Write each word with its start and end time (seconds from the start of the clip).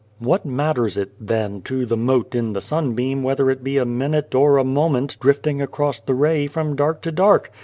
What 0.17 0.47
matters 0.47 0.97
it, 0.97 1.11
then, 1.19 1.61
to 1.61 1.85
the 1.85 1.95
mote 1.95 2.33
in 2.33 2.53
the 2.53 2.59
sunbeam 2.59 3.21
whether 3.21 3.51
it 3.51 3.63
be 3.63 3.77
a 3.77 3.85
minute 3.85 4.33
or 4.33 4.57
a 4.57 4.63
moment 4.63 5.15
drifting 5.19 5.61
across 5.61 5.99
the 5.99 6.15
ray 6.15 6.47
from 6.47 6.75
dark 6.75 7.03
to 7.03 7.11
dark 7.11 7.51